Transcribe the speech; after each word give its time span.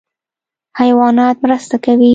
حیوانات 0.79 1.35
مرسته 1.43 1.75
کوي. 1.85 2.09